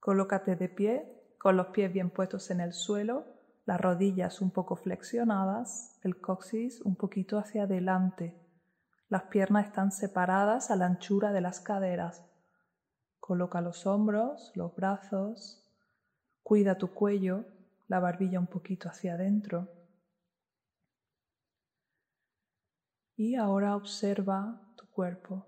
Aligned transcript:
Colócate 0.00 0.56
de 0.56 0.68
pie, 0.68 1.34
con 1.38 1.56
los 1.56 1.68
pies 1.68 1.92
bien 1.92 2.10
puestos 2.10 2.50
en 2.50 2.60
el 2.60 2.72
suelo, 2.72 3.26
las 3.64 3.80
rodillas 3.80 4.40
un 4.40 4.50
poco 4.50 4.76
flexionadas, 4.76 5.98
el 6.02 6.20
coxis 6.20 6.80
un 6.80 6.96
poquito 6.96 7.38
hacia 7.38 7.64
adelante. 7.64 8.34
Las 9.08 9.24
piernas 9.24 9.66
están 9.66 9.92
separadas 9.92 10.70
a 10.70 10.76
la 10.76 10.86
anchura 10.86 11.32
de 11.32 11.40
las 11.40 11.60
caderas. 11.60 12.24
Coloca 13.20 13.60
los 13.60 13.86
hombros, 13.86 14.52
los 14.54 14.74
brazos, 14.74 15.68
cuida 16.42 16.78
tu 16.78 16.94
cuello, 16.94 17.44
la 17.88 18.00
barbilla 18.00 18.40
un 18.40 18.46
poquito 18.46 18.88
hacia 18.88 19.14
adentro. 19.14 19.68
Y 23.16 23.34
ahora 23.34 23.76
observa 23.76 24.62
tu 24.76 24.88
cuerpo. 24.88 25.46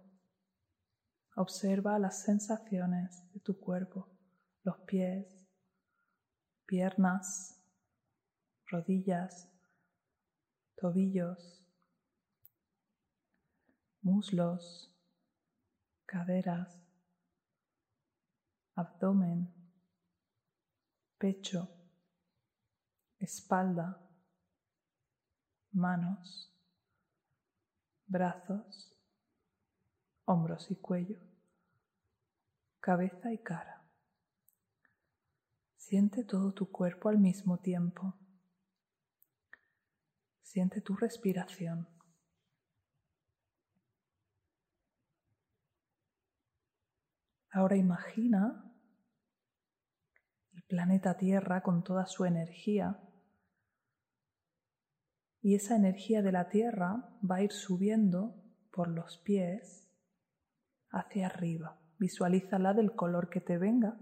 Observa 1.37 1.99
las 1.99 2.23
sensaciones 2.23 3.33
de 3.33 3.41
tu 3.41 3.59
cuerpo, 3.59 4.09
los 4.71 4.79
pies, 4.87 5.27
piernas, 6.65 7.61
rodillas, 8.67 9.49
tobillos, 10.77 11.65
muslos, 14.01 14.95
caderas, 16.07 16.81
abdomen, 18.77 19.53
pecho, 21.19 21.69
espalda, 23.19 24.01
manos, 25.73 26.55
brazos, 28.07 28.97
hombros 30.27 30.71
y 30.71 30.77
cuello, 30.77 31.19
cabeza 32.81 33.33
y 33.33 33.39
cara. 33.39 33.80
Siente 35.91 36.23
todo 36.23 36.53
tu 36.53 36.71
cuerpo 36.71 37.09
al 37.09 37.19
mismo 37.19 37.59
tiempo. 37.59 38.15
Siente 40.41 40.81
tu 40.83 40.95
respiración. 40.95 41.89
Ahora 47.51 47.77
imagina 47.77 48.73
el 50.53 50.63
planeta 50.63 51.17
Tierra 51.17 51.65
con 51.65 51.83
toda 51.83 52.07
su 52.07 52.25
energía 52.25 53.03
y 55.43 55.57
esa 55.57 55.75
energía 55.75 56.23
de 56.23 56.31
la 56.31 56.51
Tierra 56.51 57.19
va 57.29 57.39
a 57.39 57.43
ir 57.43 57.51
subiendo 57.51 58.41
por 58.71 58.87
los 58.87 59.19
pies 59.19 59.91
hacia 60.91 61.27
arriba. 61.27 61.81
Visualízala 61.99 62.75
del 62.75 62.95
color 62.95 63.29
que 63.29 63.41
te 63.41 63.59
venga 63.59 63.99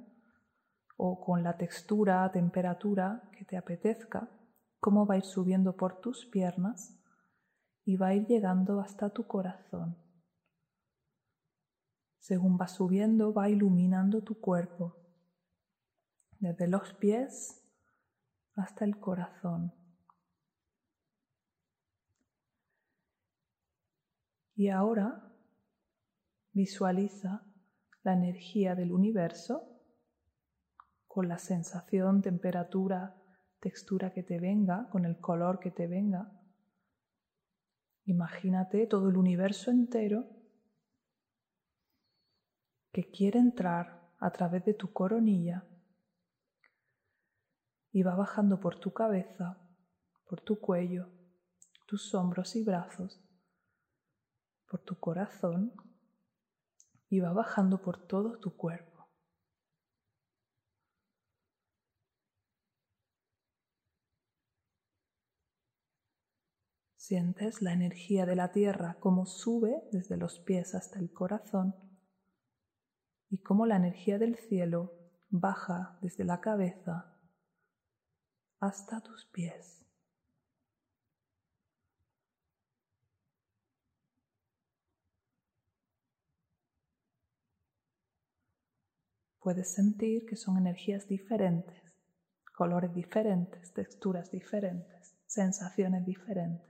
o 1.01 1.21
con 1.21 1.45
la 1.45 1.57
textura, 1.57 2.31
temperatura 2.33 3.31
que 3.33 3.45
te 3.45 3.57
apetezca, 3.57 4.29
cómo 4.81 5.07
va 5.07 5.15
a 5.15 5.19
ir 5.19 5.25
subiendo 5.25 5.77
por 5.77 6.01
tus 6.01 6.27
piernas 6.27 7.01
y 7.85 7.97
va 7.97 8.09
a 8.09 8.15
ir 8.15 8.27
llegando 8.27 8.81
hasta 8.81 9.11
tu 9.11 9.27
corazón. 9.29 9.97
Según 12.19 12.59
va 12.61 12.67
subiendo, 12.67 13.33
va 13.33 13.49
iluminando 13.49 14.23
tu 14.23 14.41
cuerpo, 14.41 14.97
desde 16.41 16.67
los 16.67 16.93
pies 16.95 17.65
hasta 18.57 18.85
el 18.85 18.99
corazón. 18.99 19.73
Y 24.57 24.69
ahora 24.69 25.33
visualiza 26.53 27.45
la 28.03 28.15
energía 28.15 28.75
del 28.75 28.91
universo 28.91 29.78
con 31.09 31.27
la 31.27 31.39
sensación, 31.39 32.23
temperatura, 32.23 33.17
textura 33.59 34.13
que 34.13 34.23
te 34.23 34.39
venga, 34.39 34.89
con 34.91 35.05
el 35.05 35.19
color 35.19 35.59
que 35.59 35.71
te 35.71 35.87
venga. 35.89 36.31
Imagínate 38.05 38.87
todo 38.87 39.09
el 39.09 39.17
universo 39.17 39.71
entero 39.71 40.27
que 42.93 43.11
quiere 43.11 43.39
entrar 43.39 44.13
a 44.21 44.31
través 44.31 44.65
de 44.65 44.75
tu 44.75 44.93
coronilla 44.93 45.65
y 47.91 48.03
va 48.03 48.15
bajando 48.15 48.61
por 48.61 48.79
tu 48.79 48.93
cabeza, 48.93 49.59
por 50.29 50.41
tu 50.41 50.61
cuello, 50.61 51.09
tus 51.87 52.15
hombros 52.15 52.55
y 52.55 52.63
brazos, 52.63 53.21
por 54.69 54.81
tu 54.81 54.99
corazón 54.99 55.73
y 57.09 57.21
va 57.21 57.33
bajando 57.33 57.81
por 57.81 58.07
todo 58.07 58.39
tu 58.39 58.57
cuerpo. 58.57 58.98
Sientes 67.09 67.63
la 67.63 67.73
energía 67.73 68.27
de 68.27 68.37
la 68.37 68.53
tierra 68.53 68.99
como 69.01 69.25
sube 69.25 69.83
desde 69.93 70.19
los 70.19 70.41
pies 70.41 70.75
hasta 70.75 70.99
el 70.99 71.11
corazón 71.11 71.75
y 73.31 73.39
como 73.39 73.65
la 73.65 73.77
energía 73.77 74.19
del 74.19 74.37
cielo 74.37 74.93
baja 75.31 75.99
desde 76.03 76.25
la 76.27 76.43
cabeza 76.43 77.17
hasta 78.61 79.01
tus 79.01 79.25
pies. 79.25 79.87
Puedes 89.41 89.73
sentir 89.73 90.27
que 90.27 90.37
son 90.37 90.59
energías 90.59 91.09
diferentes, 91.09 91.83
colores 92.55 92.93
diferentes, 92.93 93.73
texturas 93.73 94.31
diferentes, 94.31 95.17
sensaciones 95.27 96.05
diferentes. 96.05 96.68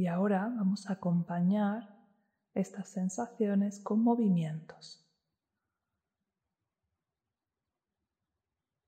Y 0.00 0.06
ahora 0.06 0.50
vamos 0.56 0.88
a 0.88 0.94
acompañar 0.94 1.94
estas 2.54 2.88
sensaciones 2.88 3.80
con 3.80 4.02
movimientos 4.02 5.06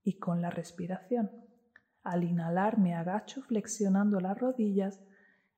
y 0.03 0.19
con 0.19 0.41
la 0.41 0.49
respiración. 0.49 1.31
Al 2.03 2.25
inhalar 2.25 2.79
me 2.79 2.95
agacho 2.95 3.43
flexionando 3.43 4.21
las 4.21 4.39
rodillas, 4.39 5.05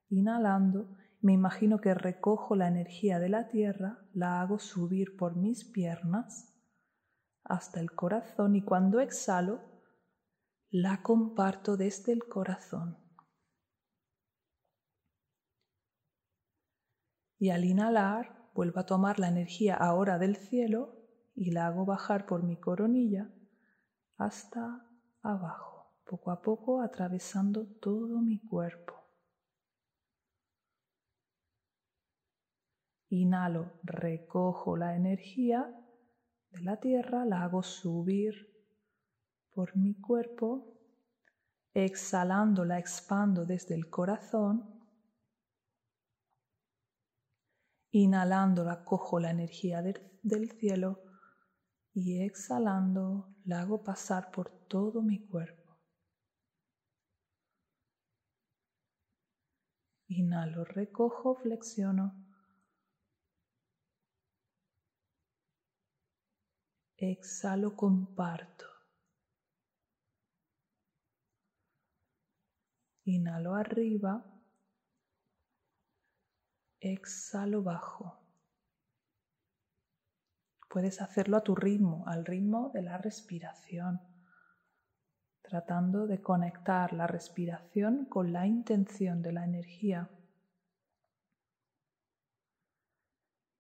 inhalando 0.08 0.96
me 1.20 1.34
imagino 1.34 1.80
que 1.80 1.94
recojo 1.94 2.56
la 2.56 2.66
energía 2.66 3.20
de 3.20 3.28
la 3.28 3.46
tierra, 3.46 4.08
la 4.12 4.40
hago 4.40 4.58
subir 4.58 5.16
por 5.16 5.36
mis 5.36 5.64
piernas 5.64 6.52
hasta 7.44 7.78
el 7.78 7.92
corazón 7.92 8.56
y 8.56 8.62
cuando 8.64 8.98
exhalo 8.98 9.60
la 10.68 11.00
comparto 11.02 11.76
desde 11.76 12.12
el 12.12 12.24
corazón. 12.26 13.03
Y 17.44 17.50
al 17.50 17.66
inhalar 17.66 18.48
vuelvo 18.54 18.80
a 18.80 18.86
tomar 18.86 19.20
la 19.20 19.28
energía 19.28 19.74
ahora 19.74 20.16
del 20.16 20.36
cielo 20.36 20.96
y 21.34 21.50
la 21.50 21.66
hago 21.66 21.84
bajar 21.84 22.24
por 22.24 22.42
mi 22.42 22.56
coronilla 22.56 23.30
hasta 24.16 24.88
abajo, 25.20 25.92
poco 26.06 26.30
a 26.30 26.40
poco 26.40 26.80
atravesando 26.80 27.66
todo 27.82 28.22
mi 28.22 28.40
cuerpo. 28.40 28.94
Inhalo, 33.10 33.74
recojo 33.82 34.78
la 34.78 34.96
energía 34.96 35.70
de 36.48 36.62
la 36.62 36.80
tierra, 36.80 37.26
la 37.26 37.44
hago 37.44 37.62
subir 37.62 38.32
por 39.50 39.76
mi 39.76 40.00
cuerpo. 40.00 40.80
Exhalando, 41.74 42.64
la 42.64 42.78
expando 42.78 43.44
desde 43.44 43.74
el 43.74 43.90
corazón 43.90 44.73
Inhalando 47.96 48.64
la 48.64 48.82
cojo 48.82 49.20
la 49.20 49.30
energía 49.30 49.80
del, 49.80 50.50
cielo 50.58 51.00
y 51.92 52.22
exhalando 52.22 53.30
la 53.44 53.60
hago 53.60 53.84
pasar 53.84 54.28
por 54.32 54.50
todo 54.66 55.00
mi 55.00 55.20
cuerpo. 55.20 55.78
Inhalo, 60.08 60.64
recojo, 60.64 61.36
flexiono. 61.36 62.16
Exhalo, 66.96 67.76
comparto. 67.76 68.66
Inhalo 73.04 73.54
arriba 73.54 74.33
exhalo 76.92 77.62
bajo. 77.62 78.20
Puedes 80.68 81.00
hacerlo 81.00 81.36
a 81.36 81.44
tu 81.44 81.54
ritmo, 81.54 82.04
al 82.06 82.24
ritmo 82.26 82.70
de 82.74 82.82
la 82.82 82.98
respiración, 82.98 84.00
tratando 85.42 86.06
de 86.06 86.20
conectar 86.20 86.92
la 86.92 87.06
respiración 87.06 88.06
con 88.06 88.32
la 88.32 88.46
intención 88.46 89.22
de 89.22 89.32
la 89.32 89.44
energía 89.44 90.10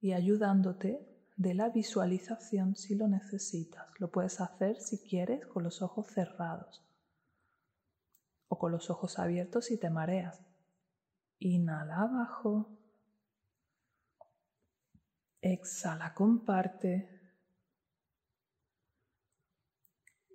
y 0.00 0.12
ayudándote 0.12 1.08
de 1.36 1.54
la 1.54 1.68
visualización 1.68 2.76
si 2.76 2.94
lo 2.94 3.08
necesitas. 3.08 3.88
Lo 3.98 4.10
puedes 4.10 4.40
hacer 4.40 4.80
si 4.80 4.98
quieres 4.98 5.46
con 5.46 5.62
los 5.62 5.82
ojos 5.82 6.08
cerrados 6.08 6.84
o 8.48 8.58
con 8.58 8.72
los 8.72 8.90
ojos 8.90 9.18
abiertos 9.18 9.66
si 9.66 9.78
te 9.78 9.90
mareas. 9.90 10.44
Inhala 11.38 12.02
abajo. 12.02 12.83
Exhala, 15.44 16.14
comparte. 16.14 17.06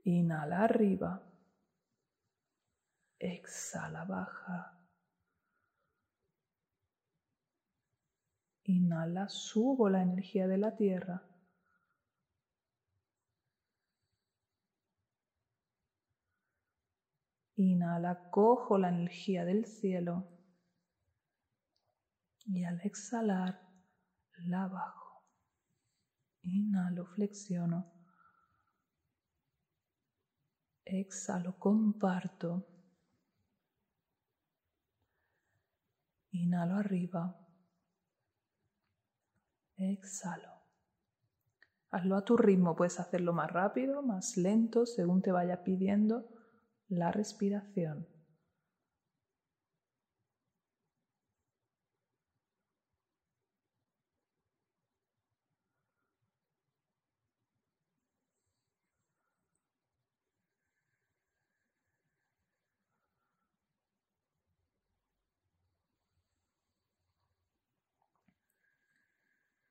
Inhala 0.04 0.66
arriba. 0.66 1.20
Exhala, 3.20 4.06
baja. 4.06 4.78
Inhala, 8.66 9.28
subo 9.30 9.90
la 9.90 10.04
energía 10.04 10.48
de 10.48 10.58
la 10.60 10.76
tierra. 10.76 11.24
Inhala, 17.56 18.30
cojo 18.30 18.78
la 18.78 18.90
energía 18.90 19.44
del 19.44 19.66
cielo. 19.66 20.28
Y 22.46 22.64
al 22.64 22.80
exhalar, 22.82 23.69
la 24.46 24.68
bajo. 24.68 25.24
Inhalo, 26.42 27.06
flexiono. 27.06 27.92
Exhalo, 30.86 31.58
comparto. 31.58 32.68
Inhalo 36.32 36.76
arriba. 36.76 37.36
Exhalo. 39.76 40.60
Hazlo 41.92 42.18
a 42.18 42.24
tu 42.24 42.38
ritmo, 42.38 42.76
puedes 42.76 43.00
hacerlo 43.00 43.34
más 43.34 43.52
rápido, 43.52 44.04
más 44.04 44.38
lento, 44.38 44.86
según 44.86 45.22
te 45.22 45.32
vaya 45.32 45.64
pidiendo 45.64 46.28
la 46.88 47.12
respiración. 47.12 48.08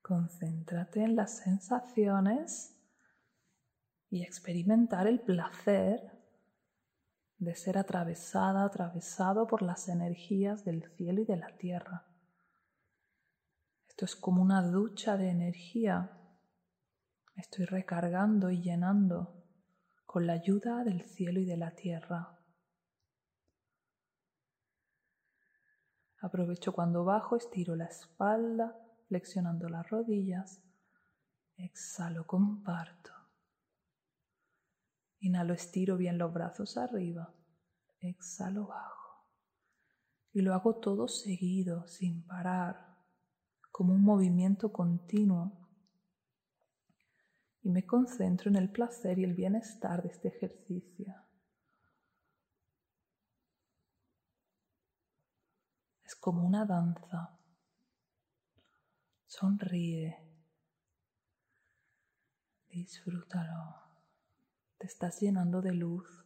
Concéntrate 0.09 1.05
en 1.05 1.17
las 1.17 1.37
sensaciones 1.37 2.75
y 4.09 4.23
experimentar 4.23 5.07
el 5.07 5.21
placer 5.21 6.01
de 7.37 7.55
ser 7.55 7.77
atravesada, 7.77 8.65
atravesado 8.65 9.47
por 9.47 9.61
las 9.61 9.87
energías 9.87 10.65
del 10.65 10.91
cielo 10.97 11.21
y 11.21 11.25
de 11.27 11.37
la 11.37 11.55
tierra. 11.59 12.07
Esto 13.87 14.07
es 14.07 14.17
como 14.17 14.41
una 14.41 14.63
ducha 14.63 15.19
de 15.19 15.29
energía. 15.29 16.19
Estoy 17.37 17.67
recargando 17.67 18.51
y 18.51 18.63
llenando 18.63 19.45
con 20.07 20.27
la 20.27 20.33
ayuda 20.33 20.85
del 20.85 21.03
cielo 21.03 21.39
y 21.39 21.45
de 21.45 21.59
la 21.59 21.73
tierra. 21.73 22.41
Aprovecho 26.23 26.73
cuando 26.73 27.05
bajo, 27.05 27.37
estiro 27.37 27.77
la 27.77 27.85
espalda 27.85 28.88
flexionando 29.09 29.69
las 29.69 29.89
rodillas. 29.91 30.63
Exhalo, 31.57 32.27
comparto. 32.27 33.11
Inhalo, 35.21 35.55
estiro 35.55 35.97
bien 35.97 36.19
los 36.19 36.33
brazos 36.33 36.77
arriba. 36.77 37.35
Exhalo, 38.01 38.69
bajo. 38.69 39.27
Y 40.33 40.43
lo 40.43 40.55
hago 40.55 40.77
todo 40.77 41.09
seguido, 41.09 41.89
sin 41.89 42.25
parar, 42.27 42.97
como 43.73 43.93
un 43.93 44.03
movimiento 44.03 44.73
continuo. 44.73 45.67
Y 47.63 47.71
me 47.71 47.85
concentro 47.85 48.51
en 48.51 48.57
el 48.57 48.71
placer 48.71 49.19
y 49.19 49.25
el 49.25 49.35
bienestar 49.35 50.03
de 50.03 50.11
este 50.11 50.29
ejercicio. 50.29 51.15
Es 56.05 56.15
como 56.15 56.47
una 56.47 56.65
danza. 56.65 57.38
Sonríe. 59.29 60.17
Disfrútalo. 62.71 63.75
Te 64.79 64.87
estás 64.87 65.21
llenando 65.21 65.61
de 65.61 65.75
luz. 65.75 66.25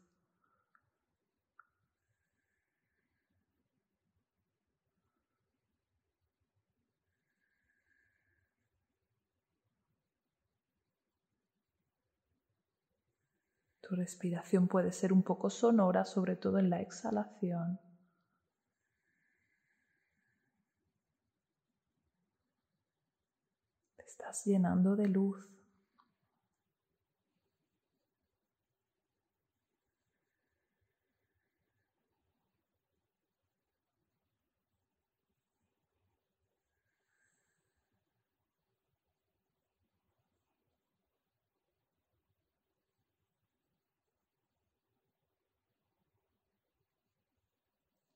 Tu 13.81 13.97
respiración 13.97 14.69
puede 14.69 14.93
ser 14.93 15.13
un 15.13 15.25
poco 15.25 15.51
sonora, 15.51 16.05
sobre 16.05 16.37
todo 16.37 16.61
en 16.61 16.71
la 16.71 16.81
exhalación. 16.81 17.81
Llenando 24.45 24.97
de 24.97 25.09
luz. 25.09 25.49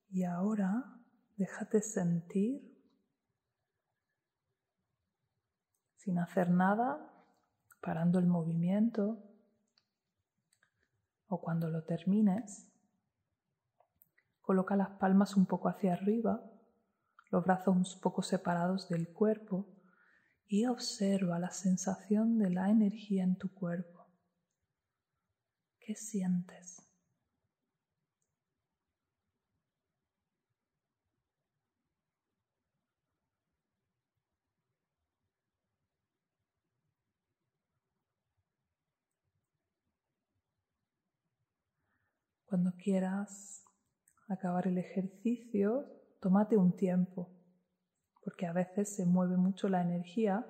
Y 0.09 0.23
ahora 0.23 0.83
déjate 1.35 1.81
sentir 1.81 2.76
sin 6.07 6.19
hacer 6.19 6.49
nada, 6.49 7.05
parando 7.81 8.17
el 8.17 8.27
movimiento 8.27 9.21
o 11.27 11.41
cuando 11.41 11.69
lo 11.69 11.83
termines, 11.83 12.71
coloca 14.39 14.77
las 14.77 14.91
palmas 14.91 15.35
un 15.35 15.45
poco 15.45 15.67
hacia 15.67 15.91
arriba, 15.91 16.49
los 17.29 17.43
brazos 17.43 17.75
un 17.75 17.99
poco 17.99 18.21
separados 18.21 18.87
del 18.87 19.11
cuerpo 19.11 19.67
y 20.47 20.65
observa 20.65 21.39
la 21.39 21.51
sensación 21.51 22.39
de 22.39 22.51
la 22.51 22.69
energía 22.69 23.25
en 23.25 23.37
tu 23.37 23.53
cuerpo. 23.53 24.07
¿Qué 25.77 25.93
sientes? 25.93 26.86
Cuando 42.57 42.75
quieras 42.75 43.63
acabar 44.27 44.65
el 44.65 44.79
ejercicio, 44.79 45.85
tómate 46.19 46.57
un 46.57 46.75
tiempo, 46.75 47.29
porque 48.23 48.47
a 48.47 48.51
veces 48.51 48.95
se 48.95 49.05
mueve 49.05 49.37
mucho 49.37 49.69
la 49.69 49.79
energía 49.79 50.43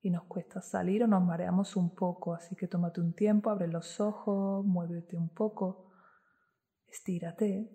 y 0.00 0.10
nos 0.10 0.24
cuesta 0.24 0.60
salir 0.60 1.04
o 1.04 1.06
nos 1.06 1.22
mareamos 1.22 1.76
un 1.76 1.94
poco, 1.94 2.34
así 2.34 2.56
que 2.56 2.66
tómate 2.66 3.00
un 3.00 3.14
tiempo, 3.14 3.50
abre 3.50 3.68
los 3.68 4.00
ojos, 4.00 4.64
muévete 4.64 5.16
un 5.16 5.28
poco, 5.28 5.92
estírate 6.88 7.70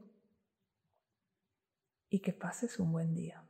y 2.10 2.20
que 2.20 2.34
pases 2.34 2.82
un 2.82 2.92
buen 2.92 3.16
día. 3.16 3.48